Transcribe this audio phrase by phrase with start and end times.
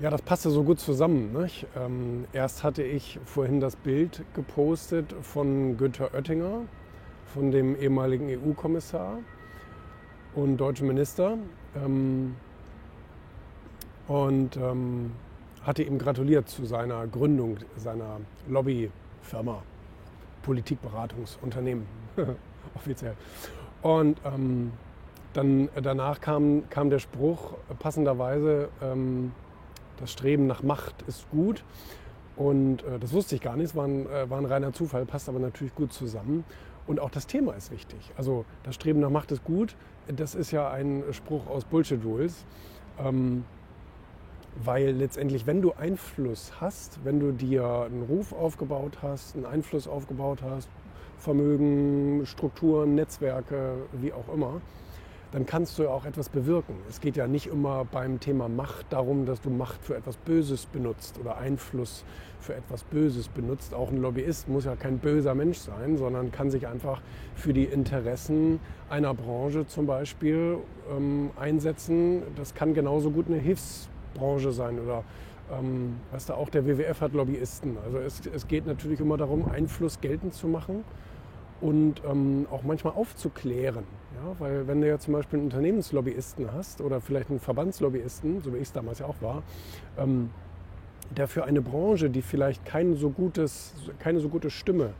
[0.00, 1.32] Ja, das passte so gut zusammen.
[1.32, 1.66] Nicht?
[1.76, 6.62] Ähm, erst hatte ich vorhin das Bild gepostet von Günther Oettinger,
[7.32, 9.18] von dem ehemaligen EU-Kommissar
[10.34, 11.38] und deutschen Minister.
[11.76, 12.34] Ähm,
[14.08, 15.12] und ähm,
[15.62, 19.62] hatte ihm gratuliert zu seiner Gründung seiner Lobbyfirma,
[20.42, 21.86] Politikberatungsunternehmen,
[22.74, 23.14] offiziell.
[23.80, 24.72] Und ähm,
[25.34, 29.32] dann danach kam, kam der Spruch passenderweise, ähm,
[29.98, 31.64] das Streben nach Macht ist gut.
[32.36, 35.06] Und äh, das wusste ich gar nicht, es war ein, äh, war ein reiner Zufall,
[35.06, 36.44] passt aber natürlich gut zusammen.
[36.86, 38.12] Und auch das Thema ist wichtig.
[38.16, 42.44] Also das Streben nach Macht ist gut, das ist ja ein Spruch aus Bullshit Rules.
[42.98, 43.44] Ähm,
[44.62, 49.88] weil letztendlich, wenn du Einfluss hast, wenn du dir einen Ruf aufgebaut hast, einen Einfluss
[49.88, 50.68] aufgebaut hast,
[51.18, 54.60] Vermögen, Strukturen, Netzwerke, wie auch immer,
[55.32, 56.76] dann kannst du ja auch etwas bewirken.
[56.88, 60.66] Es geht ja nicht immer beim Thema Macht darum, dass du Macht für etwas Böses
[60.66, 62.04] benutzt oder Einfluss
[62.40, 63.74] für etwas Böses benutzt.
[63.74, 67.00] Auch ein Lobbyist muss ja kein böser Mensch sein, sondern kann sich einfach
[67.34, 70.58] für die Interessen einer Branche zum Beispiel
[70.94, 72.22] ähm, einsetzen.
[72.36, 75.04] Das kann genauso gut eine Hilfsbranche sein oder
[75.52, 77.76] ähm, weißt du, auch der WWF hat Lobbyisten.
[77.84, 80.84] Also es, es geht natürlich immer darum, Einfluss geltend zu machen
[81.60, 83.84] und ähm, auch manchmal aufzuklären.
[84.14, 84.34] Ja?
[84.38, 88.58] Weil wenn du ja zum Beispiel einen Unternehmenslobbyisten hast oder vielleicht einen Verbandslobbyisten, so wie
[88.58, 89.42] ich es damals ja auch war,
[89.98, 90.30] ähm,
[91.16, 94.90] der für eine Branche, die vielleicht kein so gutes, keine so gute Stimme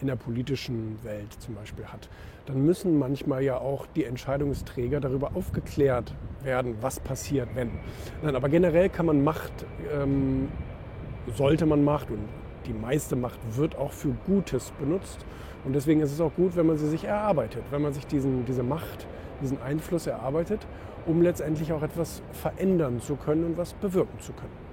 [0.00, 2.08] in der politischen Welt zum Beispiel hat,
[2.46, 7.70] dann müssen manchmal ja auch die Entscheidungsträger darüber aufgeklärt werden, was passiert, wenn.
[8.22, 9.52] Nein, aber generell kann man Macht,
[9.94, 10.48] ähm,
[11.36, 12.28] sollte man Macht und
[12.66, 15.24] die meiste Macht wird auch für Gutes benutzt.
[15.64, 18.44] Und deswegen ist es auch gut, wenn man sie sich erarbeitet, wenn man sich diesen,
[18.44, 19.06] diese Macht,
[19.40, 20.66] diesen Einfluss erarbeitet,
[21.06, 24.71] um letztendlich auch etwas verändern zu können und was bewirken zu können.